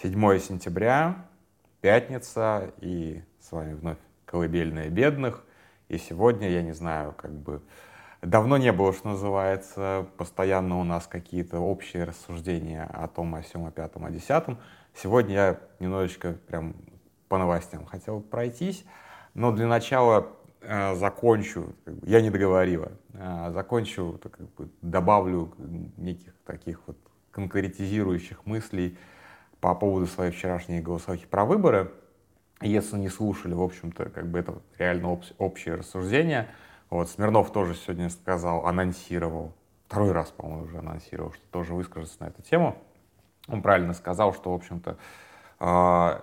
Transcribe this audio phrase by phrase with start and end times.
[0.00, 1.26] 7 сентября,
[1.80, 5.42] пятница, и с вами вновь колыбельная бедных.
[5.88, 7.60] И сегодня, я не знаю, как бы
[8.22, 13.66] давно не было, что называется, постоянно у нас какие-то общие рассуждения о том, о всем,
[13.66, 14.58] о пятом, о десятом.
[14.94, 16.76] Сегодня я немножечко прям
[17.28, 18.84] по новостям хотел пройтись,
[19.34, 20.28] но для начала
[20.60, 25.52] э, закончу, я не договорила, э, закончу, как бы, добавлю
[25.96, 26.96] неких таких вот
[27.32, 28.96] конкретизирующих мыслей
[29.60, 31.92] по поводу своей вчерашней голосовухи про выборы.
[32.60, 36.48] Если не слушали, в общем-то, как бы это реально об, общее рассуждение.
[36.90, 39.52] Вот Смирнов тоже сегодня сказал, анонсировал,
[39.86, 42.78] второй раз, по-моему, уже анонсировал, что тоже выскажется на эту тему.
[43.46, 44.96] Он правильно сказал, что, в общем-то,
[45.60, 46.20] э,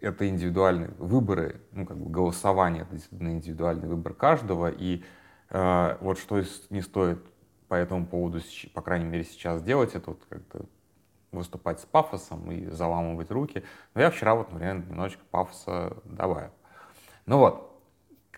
[0.00, 5.02] это индивидуальные выборы, ну, как бы голосование, это действительно индивидуальный выбор каждого, и
[5.50, 7.24] э, вот что не стоит
[7.68, 8.40] по этому поводу,
[8.74, 10.66] по крайней мере, сейчас делать, это вот как-то
[11.36, 13.62] выступать с пафосом и заламывать руки.
[13.94, 16.50] Но я вчера вот, например, немножечко пафоса добавил.
[17.26, 17.80] Ну вот,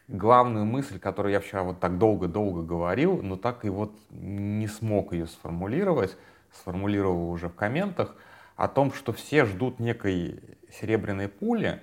[0.08, 5.12] главную мысль, которую я вчера вот так долго-долго говорил, но так и вот не смог
[5.12, 6.16] ее сформулировать,
[6.52, 8.14] сформулировал уже в комментах,
[8.56, 10.40] о том, что все ждут некой
[10.72, 11.80] серебряной пули,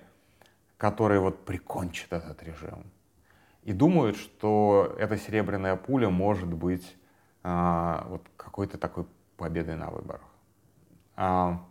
[0.77, 2.83] которая вот прикончит этот режим.
[3.63, 6.95] И думают, что эта серебряная пуля может быть
[7.43, 9.05] а, вот какой-то такой
[9.37, 10.21] победой на выборах.
[11.15, 11.63] А,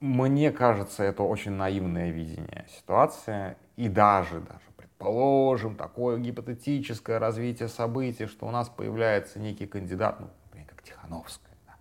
[0.00, 3.56] мне кажется, это очень наивное видение ситуации.
[3.76, 10.28] И даже, даже предположим, такое гипотетическое развитие событий, что у нас появляется некий кандидат, ну,
[10.44, 11.56] например, как Тихановская.
[11.66, 11.74] Да.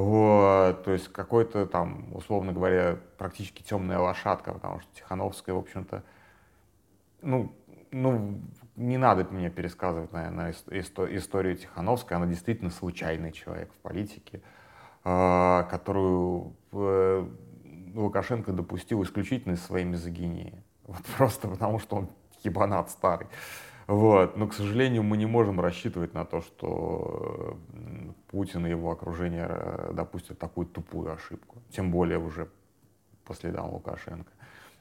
[0.00, 6.02] Вот, то есть какой-то там, условно говоря, практически темная лошадка, потому что Тихановская, в общем-то,
[7.20, 7.52] ну,
[7.90, 8.40] ну,
[8.76, 12.16] не надо мне пересказывать, наверное, историю Тихановской.
[12.16, 14.40] Она действительно случайный человек в политике.
[15.12, 17.26] А, которую э,
[17.94, 20.62] Лукашенко допустил исключительно из своей мизогинии.
[20.86, 22.08] Вот просто потому, что он
[22.44, 23.26] ебанат старый.
[23.88, 24.36] Вот.
[24.36, 27.58] Но, к сожалению, мы не можем рассчитывать на то, что
[28.28, 31.58] Путин и его окружение э, допустят такую тупую ошибку.
[31.70, 32.48] Тем более уже
[33.24, 34.30] по следам Лукашенко.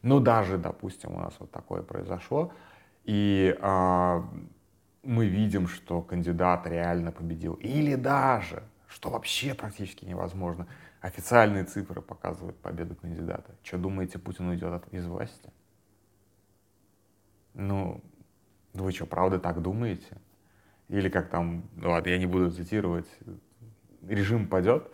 [0.04, 2.54] Но даже, допустим, у нас вот такое произошло,
[3.04, 4.24] и а,
[5.02, 7.56] мы видим, что кандидат реально победил.
[7.56, 10.68] Или даже что вообще практически невозможно.
[11.00, 13.56] Официальные цифры показывают победу кандидата.
[13.64, 15.54] Что думаете, Путин уйдет от, из власти?
[17.54, 18.04] Ну,
[18.74, 20.18] вы что, правда так думаете?
[20.90, 23.08] Или как там, ну ладно, я не буду цитировать,
[24.02, 24.92] режим падет?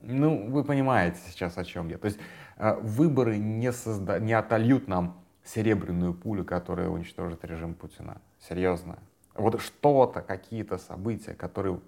[0.00, 1.98] Ну, вы понимаете сейчас, о чем я.
[1.98, 2.18] То есть
[2.56, 4.20] э, выборы не, созда...
[4.20, 8.20] не отольют нам серебряную пулю, которая уничтожит режим Путина.
[8.38, 8.98] Серьезно.
[9.34, 11.80] Вот что-то, какие-то события, которые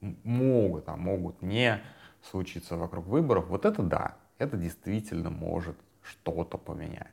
[0.00, 1.80] могут, а могут не
[2.22, 7.12] случиться вокруг выборов, вот это да, это действительно может что-то поменять.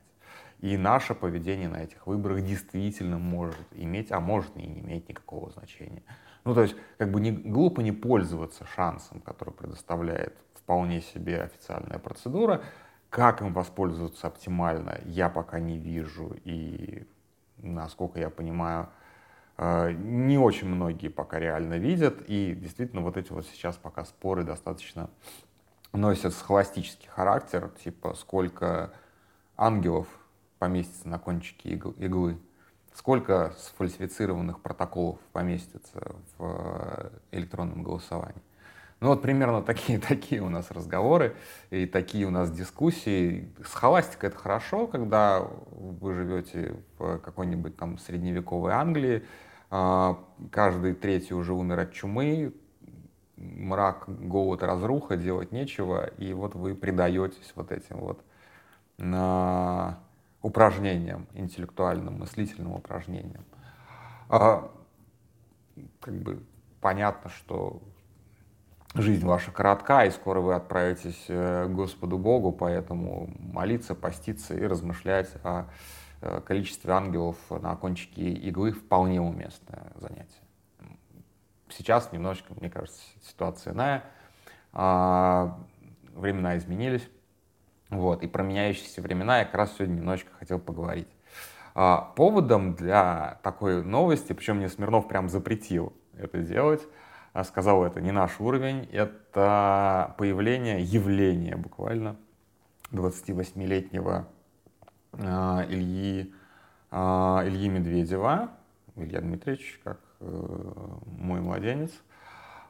[0.60, 5.50] И наше поведение на этих выборах действительно может иметь, а может и не иметь никакого
[5.50, 6.02] значения.
[6.44, 11.98] Ну, то есть, как бы не, глупо не пользоваться шансом, который предоставляет вполне себе официальная
[11.98, 12.62] процедура.
[13.10, 16.36] Как им воспользоваться оптимально, я пока не вижу.
[16.44, 17.06] И,
[17.58, 18.88] насколько я понимаю,
[19.58, 25.08] не очень многие пока реально видят, и действительно вот эти вот сейчас пока споры достаточно
[25.92, 28.92] носят схоластический характер, типа сколько
[29.56, 30.06] ангелов
[30.58, 32.38] поместится на кончике иглы,
[32.94, 38.42] сколько сфальсифицированных протоколов поместится в электронном голосовании.
[39.00, 41.36] Ну вот примерно такие, такие у нас разговоры
[41.70, 43.50] и такие у нас дискуссии.
[43.64, 49.24] Схоластика это хорошо, когда вы живете в какой-нибудь там средневековой Англии,
[49.68, 52.54] каждый третий уже умер от чумы,
[53.36, 58.22] мрак, голод, разруха, делать нечего, и вот вы предаетесь вот этим вот
[58.98, 59.98] на
[60.42, 63.44] упражнениям, интеллектуальным, мыслительным упражнениям.
[64.28, 64.70] А,
[66.00, 66.42] как бы
[66.80, 67.82] понятно, что
[68.94, 74.66] жизнь ваша коротка, и скоро вы отправитесь э, к Господу Богу, поэтому молиться, поститься и
[74.66, 75.66] размышлять о
[76.44, 80.40] количестве ангелов на кончике иглы вполне уместное занятие.
[81.68, 84.04] Сейчас немножечко, мне кажется, ситуация иная.
[84.72, 85.58] А,
[86.14, 87.08] времена изменились.
[87.90, 91.08] Вот, и про меняющиеся времена я как раз сегодня немножечко хотел поговорить.
[91.74, 96.82] А, поводом для такой новости, причем мне Смирнов прям запретил это делать,
[97.32, 102.16] а сказал, это не наш уровень, это появление, явление буквально
[102.92, 104.35] 28-летнего а,
[105.18, 106.32] Ильи,
[106.90, 108.50] а, Ильи Медведева,
[108.96, 111.90] Илья Дмитриевич, как э, мой младенец,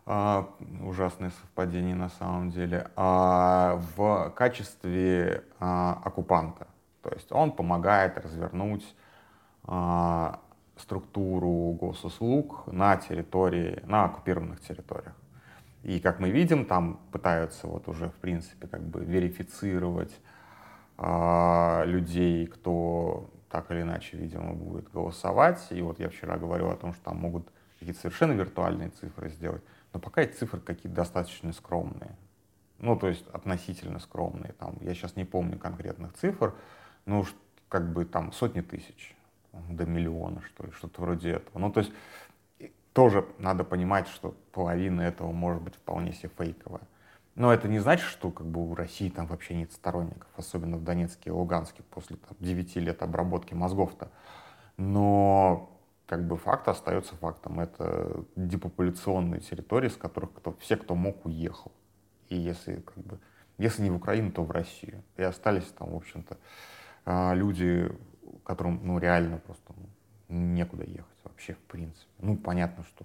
[0.05, 0.49] а,
[0.83, 6.69] ужасное совпадение на самом деле, а, в качестве а, оккупанта.
[7.03, 8.85] То есть он помогает развернуть
[9.65, 10.41] а,
[10.77, 15.15] структуру госуслуг на территории, на оккупированных территориях.
[15.83, 20.13] И как мы видим, там пытаются вот уже, в принципе, как бы верифицировать
[20.99, 25.67] людей, кто так или иначе, видимо, будет голосовать.
[25.71, 27.49] И вот я вчера говорил о том, что там могут
[27.79, 29.63] какие-то совершенно виртуальные цифры сделать.
[29.93, 32.17] Но пока эти цифры какие-то достаточно скромные.
[32.79, 34.53] Ну, то есть относительно скромные.
[34.53, 36.55] Там, я сейчас не помню конкретных цифр,
[37.07, 37.35] но уж
[37.69, 39.17] как бы там сотни тысяч
[39.53, 41.59] до миллиона, что ли, что-то вроде этого.
[41.59, 41.93] Ну, то есть
[42.93, 46.83] тоже надо понимать, что половина этого может быть вполне себе фейковая.
[47.37, 50.85] Но это не значит, что как бы у России там вообще нет сторонников, особенно в
[50.85, 54.11] Донецке и Луганске после там, 9 лет обработки мозгов-то.
[54.79, 55.71] Но
[56.07, 57.61] как бы факт остается фактом.
[57.61, 61.73] Это депопуляционные территории, с которых кто, все, кто мог, уехал.
[62.31, 63.21] И если, как бы,
[63.59, 65.03] если не в Украину, то в Россию.
[65.19, 66.39] И остались там, в общем-то,
[67.05, 67.91] а, люди,
[68.45, 72.11] которым ну, реально просто ну, некуда ехать вообще, в принципе.
[72.19, 73.05] Ну, понятно, что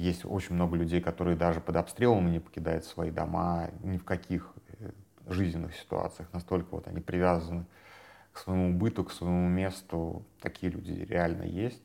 [0.00, 4.52] есть очень много людей, которые даже под обстрелом не покидают свои дома ни в каких
[4.78, 4.90] э,
[5.26, 6.28] жизненных ситуациях.
[6.32, 7.66] Настолько вот они привязаны
[8.32, 10.24] к своему быту, к своему месту.
[10.40, 11.82] Такие люди реально есть.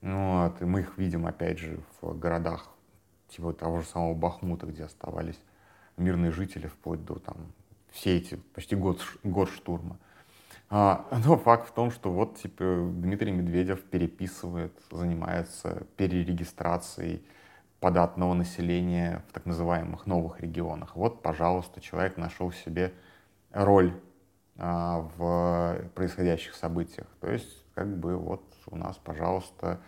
[0.00, 2.68] Ну, вот, и мы их видим, опять же, в городах
[3.28, 5.38] типа того же самого Бахмута, где оставались
[5.96, 7.36] мирные жители вплоть до там,
[7.90, 9.98] все эти почти год, год штурма.
[10.70, 17.22] А, но факт в том, что вот типа Дмитрий Медведев переписывает, занимается перерегистрацией
[17.80, 20.96] податного населения в так называемых новых регионах.
[20.96, 22.92] Вот, пожалуйста, человек нашел себе
[23.52, 23.92] роль
[24.56, 27.06] а, в происходящих событиях.
[27.20, 29.80] То есть, как бы вот у нас, пожалуйста,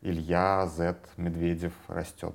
[0.00, 2.34] Илья Z Медведев растет.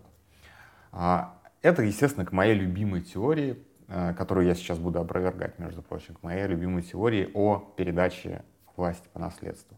[0.91, 6.15] А, это, естественно, к моей любимой теории Э, которую я сейчас буду опровергать, между прочим,
[6.15, 8.43] к моей любимой теории о передаче
[8.75, 9.77] власти по наследству.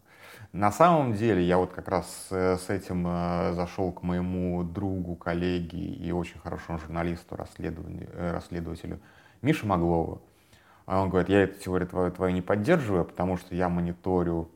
[0.52, 5.78] На самом деле я вот как раз с этим э, зашел к моему другу, коллеге
[5.78, 8.98] и очень хорошему журналисту, э, расследователю
[9.42, 10.22] Мише Маглову.
[10.86, 14.50] А он говорит, я эту теорию твою, твою не поддерживаю, потому что я мониторю,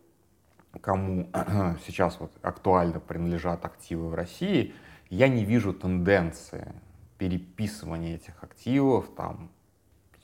[0.81, 1.31] кому
[1.87, 4.75] сейчас вот актуально принадлежат активы в России,
[5.11, 6.75] я не вижу тенденции
[7.19, 9.49] переписывание этих активов, там,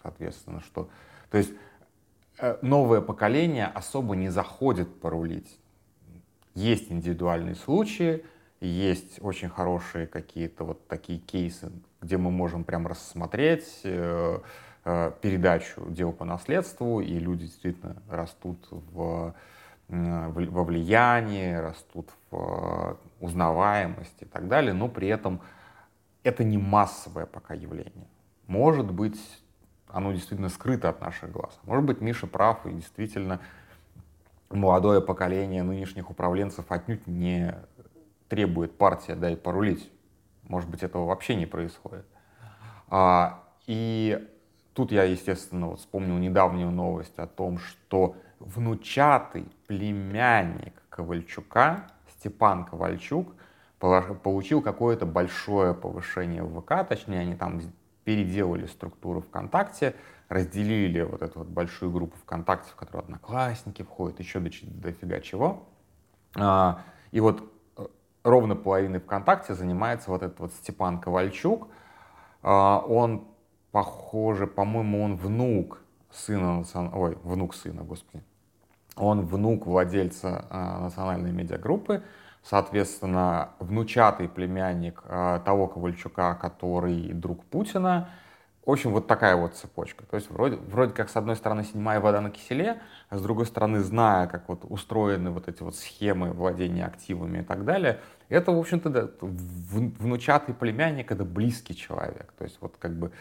[0.03, 0.91] соответственно, что...
[1.31, 1.53] То есть
[2.39, 5.60] э, новое поколение особо не заходит порулить.
[6.55, 8.25] Есть индивидуальные случаи,
[8.61, 14.39] есть очень хорошие какие-то вот такие кейсы, где мы можем прям рассмотреть э,
[14.85, 19.35] э, передачу дел по наследству, и люди действительно растут в,
[19.89, 25.41] во влиянии, растут в узнаваемости и так далее, но при этом
[26.23, 28.09] это не массовое пока явление.
[28.47, 29.19] Может быть,
[29.89, 31.59] оно действительно скрыто от наших глаз.
[31.65, 33.41] Может быть, Миша прав, и действительно
[34.51, 37.55] молодое поколение нынешних управленцев отнюдь не
[38.29, 39.91] требует партия дай порулить.
[40.45, 42.07] Может быть, этого вообще не происходит.
[42.89, 44.29] А, и
[44.75, 51.87] тут я, естественно, вот вспомнил недавнюю новость о том, что внучатый племянник Ковальчука,
[52.19, 53.35] Степан Ковальчук,
[53.79, 57.61] получил какое-то большое повышение в ВК, точнее, они там
[58.05, 59.95] переделали структуру ВКонтакте,
[60.31, 65.65] разделили вот эту вот большую группу ВКонтакте, в которую одноклассники входят, еще до, дофига чего.
[66.37, 67.87] А, и вот э,
[68.23, 71.67] ровно половиной ВКонтакте занимается вот этот вот Степан Ковальчук.
[72.43, 73.27] А, он,
[73.73, 75.81] похоже, по-моему, он внук
[76.13, 78.23] сына, ой, внук сына, господи.
[78.95, 82.05] Он внук владельца а, национальной медиагруппы,
[82.45, 85.03] соответственно, внучатый племянник
[85.45, 88.11] того Ковальчука, который друг Путина.
[88.65, 90.05] В общем, вот такая вот цепочка.
[90.05, 93.47] То есть вроде, вроде как, с одной стороны, седьмая вода на киселе, а с другой
[93.47, 98.53] стороны, зная, как вот устроены вот эти вот схемы владения активами и так далее, это,
[98.53, 102.33] в общем-то, да, внучатый племянник— это близкий человек.
[102.39, 103.13] То есть вот как бы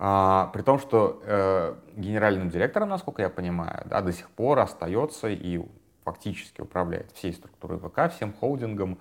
[0.00, 5.28] а, при том, что э, генеральным директором, насколько я понимаю, да, до сих пор остается
[5.28, 5.60] и
[6.04, 8.98] фактически управляет всей структурой ВК, всем холдингом,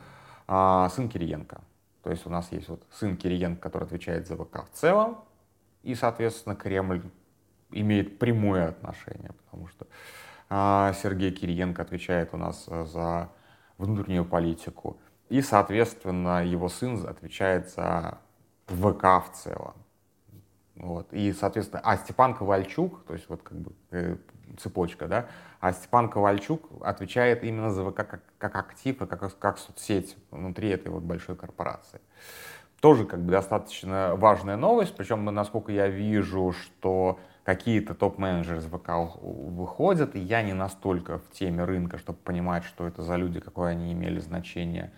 [0.48, 1.62] а, сын Кириенко.
[2.04, 5.20] То есть у нас есть вот сын Кириенко, который отвечает за ВК в целом,
[5.88, 7.02] и, соответственно, Кремль
[7.72, 9.88] имеет прямое отношение, потому что
[10.50, 13.30] а, Сергей Кириенко отвечает у нас за
[13.78, 18.18] внутреннюю политику, и, соответственно, его сын отвечает за
[18.68, 19.76] ВК в целом.
[20.76, 21.12] Вот.
[21.14, 24.18] И, соответственно, а Степан Ковальчук, то есть вот как бы э,
[24.58, 25.28] цепочка, да,
[25.62, 30.70] а Степан Ковальчук отвечает именно за ВК как, как актив и как, как соцсеть внутри
[30.70, 32.02] этой вот большой корпорации.
[32.80, 38.90] Тоже как бы достаточно важная новость, причем, насколько я вижу, что какие-то топ-менеджеры из ВК
[39.22, 43.72] выходят, и я не настолько в теме рынка, чтобы понимать, что это за люди, какое
[43.72, 44.92] они имели значение,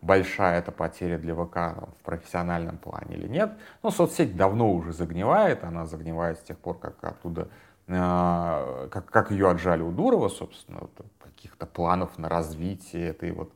[0.00, 3.52] большая это потеря для ВК там, в профессиональном плане или нет.
[3.82, 7.48] Ну, соцсеть давно уже загнивает, она загнивает с тех пор, как оттуда,
[7.88, 13.52] э, как, как ее отжали у Дурова, собственно, вот, каких-то планов на развитие этой вот,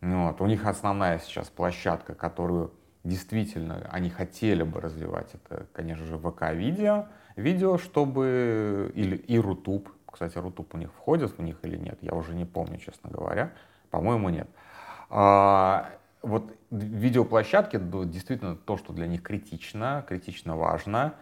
[0.00, 0.40] вот.
[0.40, 2.72] У них основная сейчас площадка, которую
[3.04, 7.06] действительно они хотели бы развивать, это, конечно же, ВК-видео,
[7.36, 8.92] видео, чтобы...
[8.94, 9.88] Или и Рутуб.
[10.10, 13.52] Кстати, Рутуб у них входит в них или нет, я уже не помню, честно говоря.
[13.90, 14.48] По-моему, нет.
[15.10, 15.90] А,
[16.22, 21.14] вот видеоплощадки действительно то, что для них критично, критично важно.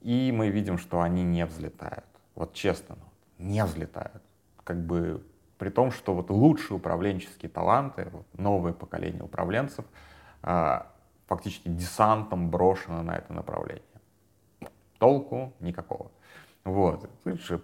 [0.00, 2.04] И мы видим, что они не взлетают.
[2.34, 4.22] Вот честно, ну, не взлетают.
[4.62, 5.22] Как бы
[5.58, 9.84] при том, что вот лучшие управленческие таланты, вот новое поколение управленцев,
[10.42, 10.88] а,
[11.26, 13.82] фактически десантом брошено на это направление
[15.04, 16.10] толку никакого.
[16.64, 17.10] Вот.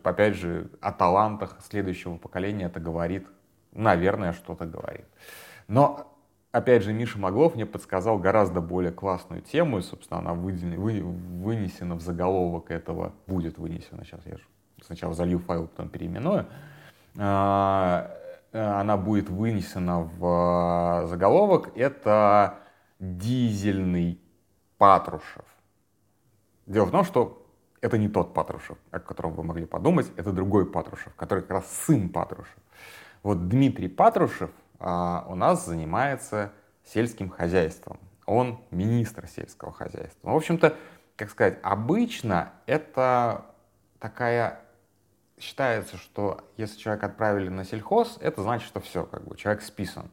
[0.03, 3.27] Опять же, о талантах следующего поколения это говорит,
[3.73, 5.07] наверное, что-то говорит.
[5.67, 6.07] Но,
[6.53, 12.03] опять же, Миша Моглов мне подсказал гораздо более классную тему, и, собственно, она вынесена в
[12.03, 14.37] заголовок этого, будет вынесена, сейчас я
[14.83, 16.47] сначала залью файл, потом переименую,
[17.17, 18.11] а,
[18.53, 22.60] она будет вынесена в а, заголовок, это
[23.01, 24.21] дизельный
[24.79, 25.45] Патрушев.
[26.67, 27.45] Дело в том, что
[27.81, 31.85] это не тот Патрушев, о котором вы могли подумать, это другой Патрушев, который как раз
[31.87, 32.57] сын Патрушев.
[33.23, 36.53] Вот Дмитрий Патрушев а, у нас занимается
[36.85, 37.99] сельским хозяйством.
[38.27, 40.29] Он министр сельского хозяйства.
[40.29, 40.77] Ну, в общем-то,
[41.17, 43.47] как сказать, обычно это
[43.99, 44.61] такая
[45.39, 50.11] считается, что если человека отправили на сельхоз, это значит, что все, как бы человек списан.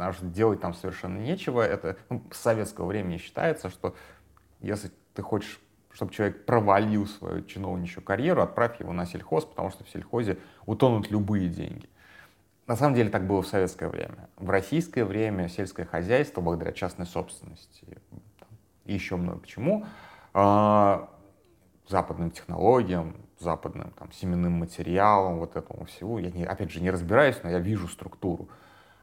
[0.00, 1.60] Потому что делать там совершенно нечего.
[1.60, 3.94] Это ну, с советского времени считается, что
[4.60, 5.60] если ты хочешь
[5.92, 11.10] чтобы человек провалил свою чиновничью карьеру, отправь его на сельхоз, потому что в сельхозе утонут
[11.10, 11.88] любые деньги.
[12.68, 14.30] На самом деле так было в советское время.
[14.36, 17.98] В российское время сельское хозяйство, благодаря частной собственности
[18.84, 19.84] и еще много чему,
[20.32, 21.10] а,
[21.88, 27.42] западным технологиям, западным там, семенным материалам, вот этому всего, я не, опять же не разбираюсь,
[27.42, 28.48] но я вижу структуру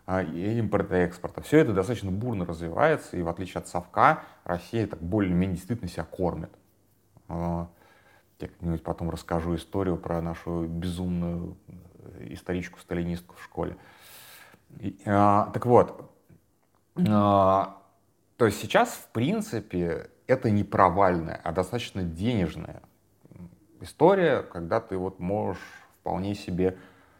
[0.08, 1.42] и импорта и экспорта.
[1.42, 6.06] Все это достаточно бурно развивается, и в отличие от совка, Россия так более-менее действительно себя
[6.06, 6.52] кормит.
[7.28, 7.68] А,
[8.40, 11.58] я как-нибудь потом расскажу историю про нашу безумную
[12.20, 13.76] историчку-сталинистку в школе.
[15.06, 16.10] А, так вот,
[17.10, 17.82] а,
[18.38, 22.82] то есть сейчас, в принципе, это не провальная, а достаточно денежная
[23.82, 25.60] история, когда ты вот можешь
[26.00, 26.78] вполне себе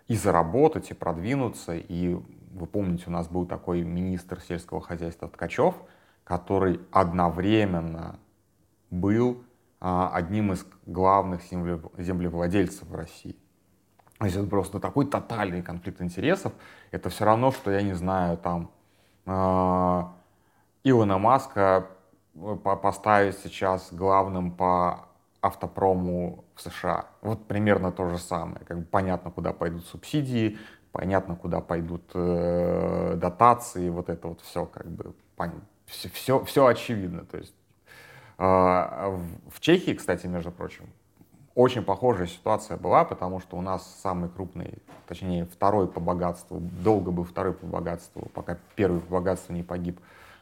[0.08, 1.76] и заработать, и продвинуться.
[1.76, 2.18] И
[2.58, 5.76] вы помните, у нас был такой министр сельского хозяйства Ткачев,
[6.24, 8.20] который одновременно
[8.90, 9.44] был
[9.80, 13.38] а, одним из главных землевладельцев в России.
[14.18, 16.52] То есть это просто такой тотальный конфликт интересов.
[16.92, 18.72] Это все равно, что, я не знаю, там,
[19.28, 20.04] э,
[20.84, 21.88] Илона Маска
[22.34, 25.08] э, поставить сейчас главным по
[25.42, 27.06] автопрому в США.
[27.22, 28.66] Вот примерно то же самое.
[28.66, 30.58] Как бы понятно, куда пойдут субсидии,
[30.92, 35.14] понятно, куда пойдут э, дотации, вот это вот все как бы
[35.88, 37.26] все, все, все очевидно.
[37.26, 37.54] То есть
[38.38, 39.18] а,
[39.50, 40.86] в Чехии, кстати, между прочим,
[41.56, 44.76] очень похожая ситуация была, потому что у нас самый крупный,
[45.08, 50.00] точнее, второй по богатству, долго был второй по богатству, пока первый по богатству не погиб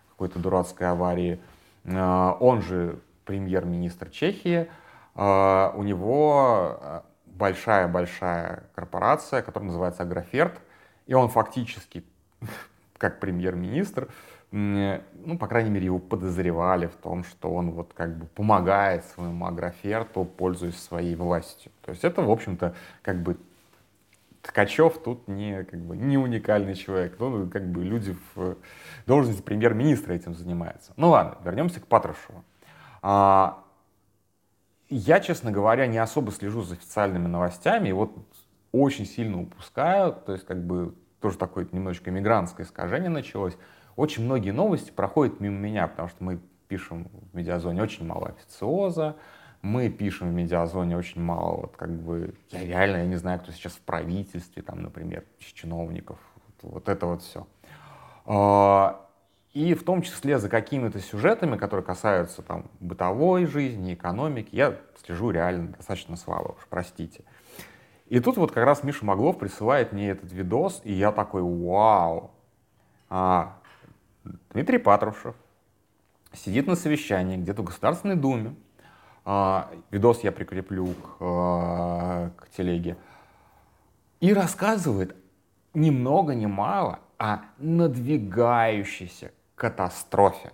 [0.08, 1.40] в какой-то дурацкой аварии.
[1.86, 4.68] А, он же премьер-министр Чехии.
[5.16, 7.04] А, у него
[7.38, 10.60] большая-большая корпорация, которая называется Агроферт,
[11.08, 12.04] и он фактически,
[12.98, 14.10] как премьер-министр,
[14.52, 19.46] ну, по крайней мере, его подозревали в том, что он вот как бы помогает своему
[19.46, 21.72] агроферту, пользуясь своей властью.
[21.82, 23.38] То есть это, в общем-то, как бы
[24.42, 27.16] Ткачев тут не, как бы, не уникальный человек.
[27.20, 28.58] Ну, как бы люди в
[29.08, 30.94] должности премьер-министра этим занимаются.
[30.98, 32.44] Ну ладно, вернемся к Патрушеву.
[33.02, 33.64] А,
[34.90, 38.12] я, честно говоря, не особо слежу за официальными новостями, и вот
[38.72, 43.58] очень сильно упускаю, то есть как бы тоже такое немножечко мигрантское искажение началось
[43.96, 49.16] очень многие новости проходят мимо меня, потому что мы пишем в медиазоне очень мало официоза,
[49.62, 53.52] мы пишем в медиазоне очень мало, вот как бы, я реально, я не знаю, кто
[53.52, 57.48] сейчас в правительстве, там, например, чиновников, вот, вот это вот все.
[59.56, 65.32] И в том числе за какими-то сюжетами, которые касаются там бытовой жизни, экономики, я слежу
[65.32, 67.24] реально достаточно слабо, уж простите.
[68.08, 72.32] И тут вот как раз Миша Моглов присылает мне этот видос, и я такой, вау,
[73.10, 73.56] а,
[74.52, 75.36] Дмитрий Патрушев
[76.34, 78.56] сидит на совещании где-то в Государственной Думе,
[79.24, 82.98] а, видос я прикреплю к, а, к телеге,
[84.20, 85.16] и рассказывает
[85.74, 90.52] ни много ни мало о надвигающейся катастрофе.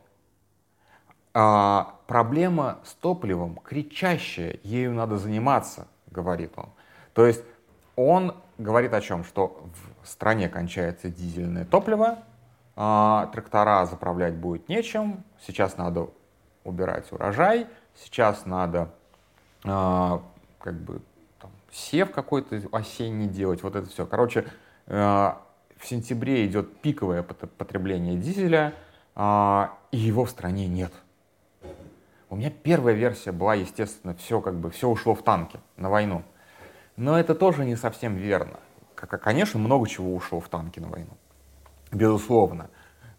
[1.34, 6.70] А, проблема с топливом кричащая, ею надо заниматься, говорит он.
[7.14, 7.44] То есть
[7.96, 9.24] он говорит о чем?
[9.24, 9.66] Что
[10.02, 12.20] в стране кончается дизельное топливо,
[12.76, 16.10] а, трактора заправлять будет нечем, сейчас надо
[16.64, 18.92] убирать урожай, сейчас надо
[19.64, 20.22] а,
[20.60, 21.02] как бы
[21.40, 24.06] там, сев какой-то осенний делать, вот это все.
[24.06, 24.46] Короче,
[24.88, 25.42] а,
[25.78, 28.74] в сентябре идет пиковое потребление дизеля,
[29.16, 30.92] а, и его в стране нет.
[32.30, 36.24] У меня первая версия была, естественно, все как бы все ушло в танки на войну.
[36.96, 38.60] Но это тоже не совсем верно.
[38.96, 41.18] Конечно, много чего ушло в танки на войну.
[41.92, 42.70] Безусловно.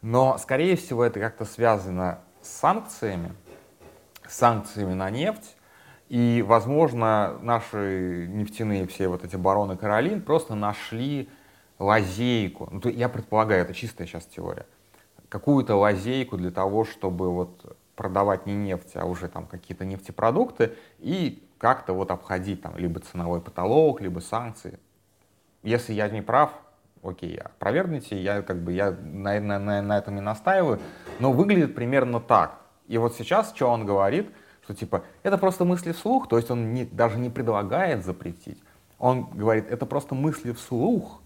[0.01, 3.33] Но, скорее всего, это как-то связано с санкциями,
[4.27, 5.57] с санкциями на нефть.
[6.09, 11.29] И, возможно, наши нефтяные все вот эти бароны Каролин просто нашли
[11.79, 12.69] лазейку.
[12.71, 14.67] Ну, я предполагаю, это чистая сейчас теория.
[15.33, 21.43] Какую-то лазейку для того, чтобы вот продавать не нефть, а уже там какие-то нефтепродукты и
[21.57, 24.79] как-то вот обходить там либо ценовой потолок, либо санкции.
[25.63, 26.51] Если я не прав,
[27.03, 30.81] окей, опровергните, я как бы я на, на, на, на этом и настаиваю,
[31.19, 32.61] но выглядит примерно так.
[32.87, 34.31] И вот сейчас, что он говорит,
[34.63, 38.63] что типа это просто мысли вслух, то есть он не, даже не предлагает запретить.
[38.99, 41.23] Он говорит, это просто мысли вслух,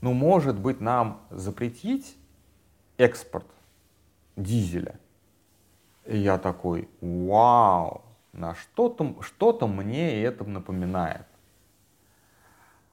[0.00, 2.16] ну может быть нам запретить
[2.98, 3.46] экспорт
[4.36, 4.98] дизеля.
[6.06, 11.26] И я такой, вау, на что-то что, -то, мне это напоминает.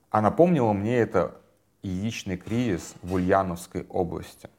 [0.09, 1.41] А напомнило мне это
[1.81, 4.49] яичный кризис в Ульяновской области.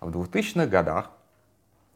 [0.00, 1.10] В 2000-х годах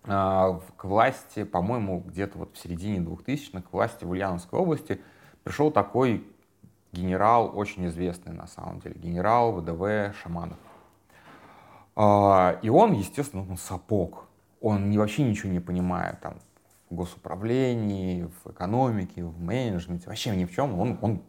[0.05, 5.01] э, к власти, по-моему, где-то вот в середине 2000-х, к власти в Ульяновской области
[5.45, 6.27] пришел такой
[6.93, 10.59] генерал, очень известный на самом деле, генерал ВДВ Шаманов.
[12.01, 14.27] Э, и он, естественно, он сапог.
[14.61, 16.39] Он вообще ничего не понимает там,
[16.89, 20.79] в госуправлении, в экономике, в менеджменте, вообще ни в чем.
[20.79, 21.23] Он, он,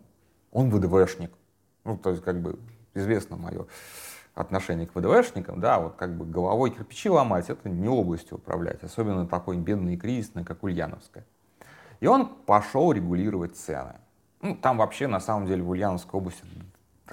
[0.51, 1.31] он ВДВшник.
[1.83, 2.59] Ну, то есть, как бы,
[2.93, 3.65] известно мое
[4.33, 9.27] отношение к ВДВшникам, да, вот как бы головой кирпичи ломать, это не областью управлять, особенно
[9.27, 11.25] такой бедный и кризисный, как Ульяновская.
[11.99, 13.95] И он пошел регулировать цены.
[14.41, 16.43] Ну, там вообще, на самом деле, в Ульяновской области,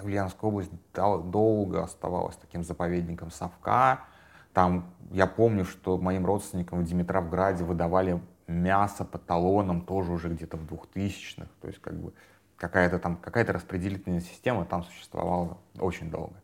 [0.05, 4.05] Ульяновская область долго оставалась таким заповедником совка.
[4.53, 10.57] Там, я помню, что моим родственникам в Димитровграде выдавали мясо по талонам тоже уже где-то
[10.57, 11.49] в 2000-х.
[11.61, 12.13] То есть, как бы,
[12.57, 16.35] какая-то там, какая-то распределительная система там существовала очень долго.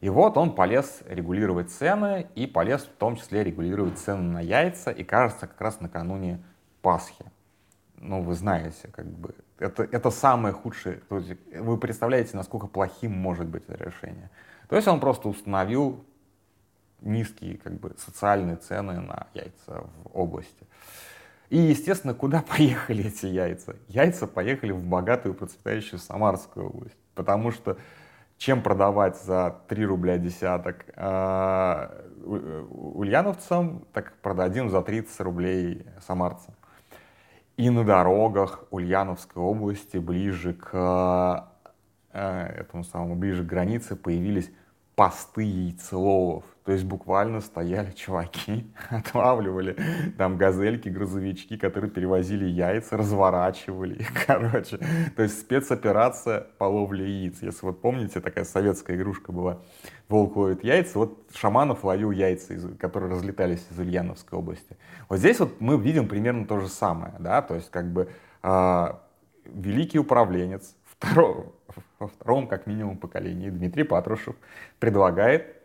[0.00, 4.90] И вот он полез регулировать цены и полез в том числе регулировать цены на яйца,
[4.90, 6.42] и кажется, как раз накануне
[6.80, 7.24] Пасхи.
[8.02, 11.00] Ну, вы знаете, как бы, это, это самое худшее.
[11.08, 14.28] То есть вы представляете, насколько плохим может быть это решение.
[14.68, 16.04] То есть он просто установил
[17.00, 20.66] низкие как бы, социальные цены на яйца в области.
[21.48, 23.76] И, естественно, куда поехали эти яйца?
[23.86, 26.96] Яйца поехали в богатую процветающую Самарскую область.
[27.14, 27.78] Потому что
[28.36, 36.54] чем продавать за 3 рубля десяток э, ульяновцам, так продадим за 30 рублей самарцам.
[37.56, 41.48] И на дорогах Ульяновской области ближе к
[42.12, 44.50] э, этому самому, ближе к границе появились
[44.94, 46.44] посты яйцеловов.
[46.64, 49.76] То есть буквально стояли чуваки, отлавливали
[50.16, 54.78] там газельки, грузовички, которые перевозили яйца, разворачивали их, короче.
[55.16, 57.42] То есть спецоперация по ловле яиц.
[57.42, 59.58] Если вот помните, такая советская игрушка была
[60.08, 64.76] «Волк ловит яйца», вот Шаманов ловил яйца, которые разлетались из Ульяновской области.
[65.08, 68.08] Вот здесь вот мы видим примерно то же самое, да, то есть как бы
[68.42, 68.86] э,
[69.46, 71.52] великий управленец, второго,
[71.98, 74.36] во втором, как минимум, поколении Дмитрий Патрушев
[74.78, 75.56] предлагает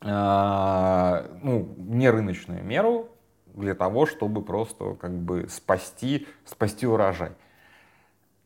[0.00, 3.08] э, ну, нерыночную меру
[3.54, 7.32] для того, чтобы просто как бы спасти, спасти урожай.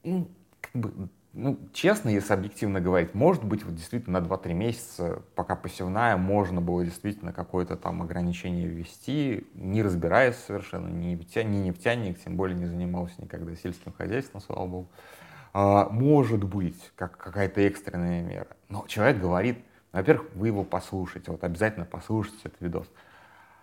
[0.05, 0.29] Ну,
[0.61, 5.57] как бы, ну, честно, если объективно говорить, может быть, вот действительно на 2-3 месяца, пока
[5.57, 12.37] посевная, можно было действительно какое-то там ограничение ввести, не разбираясь совершенно, ни, нефтяник, ни тем
[12.37, 14.88] более не занимался никогда сельским хозяйством, слава богу.
[15.90, 18.49] Может быть, как какая-то экстренная мера.
[18.68, 19.59] Но человек говорит,
[19.92, 22.87] во-первых, вы его послушайте, вот обязательно послушайте этот видос.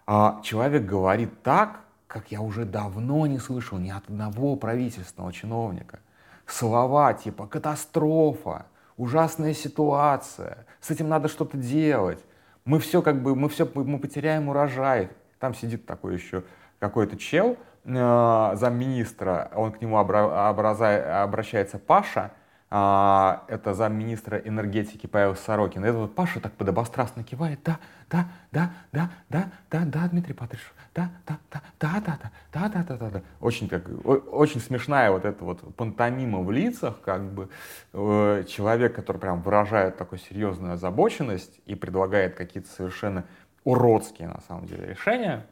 [0.08, 6.00] А, человек говорит так, как я уже давно не слышал ни от одного правительственного чиновника.
[6.46, 8.66] Слова типа «катастрофа»,
[8.98, 12.24] «ужасная ситуация», «с этим надо что-то делать»,
[12.66, 15.10] «мы все как бы, мы все, мы потеряем урожай».
[15.40, 16.44] Там сидит такой еще
[16.80, 22.32] какой-то чел, замминистра, он к нему обра- образа- обращается Паша,
[22.72, 25.86] а, это замминистра энергетики Павел Сорокин.
[25.86, 30.34] И этот вот Паша так подобострастно кивает, да, да, да, да, да, да, да, Дмитрий
[30.34, 33.22] Патрушев, да, да, да, да, да, да, да, да, да, да, да.
[33.40, 37.50] Очень, так, очень смешная вот эта вот пантомима в лицах, как бы
[37.94, 43.26] э, человек, который прям выражает такую серьезную озабоченность и предлагает какие-то совершенно
[43.64, 45.46] уродские, на самом деле, решения,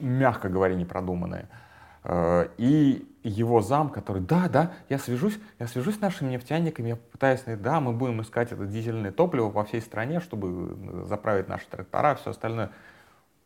[0.00, 1.48] мягко говоря, непродуманные.
[2.04, 6.96] Э, и его зам, который, да, да, я свяжусь, я свяжусь с нашими нефтяниками, я
[6.96, 12.14] попытаюсь, да, мы будем искать это дизельное топливо по всей стране, чтобы заправить наши трактора,
[12.14, 12.70] все остальное.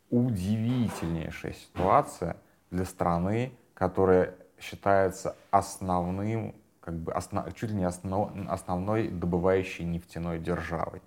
[0.09, 2.37] Удивительнейшая ситуация
[2.71, 10.39] для страны, которая считается основным, как бы основ, чуть ли не основ, основной добывающей нефтяной
[10.39, 11.01] державой.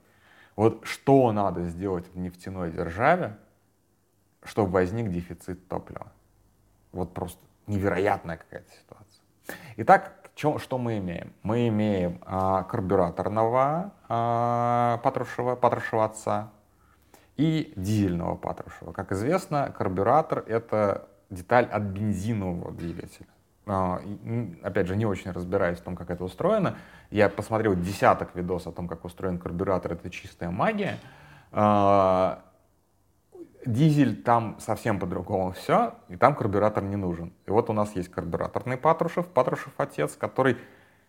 [0.56, 3.38] Вот что надо сделать в нефтяной державе,
[4.44, 6.12] чтобы возник дефицит топлива?
[6.92, 9.22] Вот просто невероятная какая-то ситуация.
[9.76, 11.32] Итак, чё, что мы имеем?
[11.42, 16.50] Мы имеем а, карбюраторного а, Патрушева, Патрушева отца
[17.36, 18.92] и дизельного Патрушева.
[18.92, 23.26] Как известно, карбюратор— это деталь от бензинового двигателя.
[23.66, 24.00] А,
[24.62, 26.76] опять же, не очень разбираюсь в том, как это устроено.
[27.10, 29.92] Я посмотрел десяток видосов о том, как устроен карбюратор.
[29.92, 30.98] Это чистая магия.
[31.52, 32.42] А,
[33.68, 37.32] Дизель там совсем по-другому все, и там карбюратор не нужен.
[37.46, 40.56] И вот у нас есть карбюраторный Патрушев, Патрушев отец, который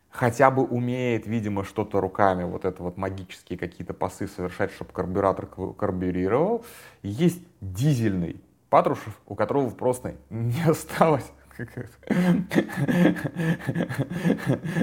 [0.10, 5.46] хотя бы умеет, видимо, что-то руками, вот это вот магические какие-то пасы совершать, чтобы карбюратор
[5.46, 6.66] карбюрировал.
[7.02, 11.32] Есть дизельный Патрушев, у которого просто не осталось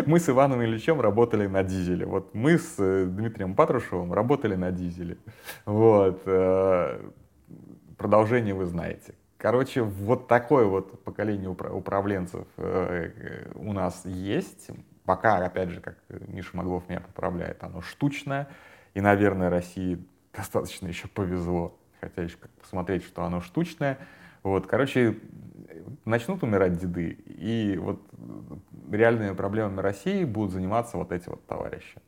[0.07, 2.05] мы с Иваном Ильичем работали на дизеле.
[2.05, 5.17] Вот мы с э, Дмитрием Патрушевым работали на дизеле.
[5.65, 6.21] Вот.
[7.49, 7.53] Э,
[7.97, 9.15] продолжение вы знаете.
[9.39, 14.71] Короче, вот такое вот поколение управленцев э, у нас есть.
[15.05, 18.49] Пока, опять же, как Миша Моглов меня поправляет, оно штучное.
[18.95, 21.79] И, наверное, России достаточно еще повезло.
[22.01, 23.99] Хотя еще как посмотреть, что оно штучное.
[24.43, 25.19] Вот, короче,
[26.05, 27.19] начнут умирать деды.
[27.27, 28.01] И вот
[28.91, 32.01] реальными проблемами России будут заниматься вот эти вот товарищи.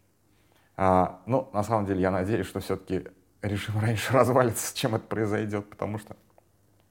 [0.77, 3.09] А, ну, на самом деле, я надеюсь, что все-таки
[3.43, 6.17] режим раньше развалится, чем это произойдет, потому что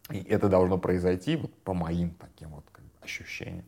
[0.10, 3.66] и это должно произойти, вот по моим таким вот как бы, ощущениям,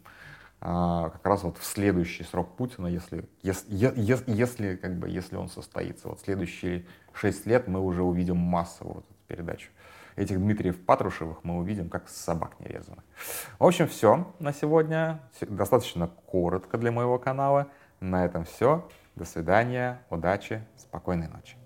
[0.61, 3.93] а, как раз вот в следующий срок Путина, если, если,
[4.27, 6.07] если, как бы, если он состоится.
[6.09, 9.69] Вот следующие шесть лет мы уже увидим массово вот эту передачу.
[10.15, 13.05] Этих Дмитриев Патрушевых мы увидим как собак нерезанных.
[13.57, 15.21] В общем, все на сегодня.
[15.41, 17.67] Достаточно коротко для моего канала.
[18.01, 18.87] На этом все.
[19.15, 21.58] До свидания, удачи, спокойной ночи.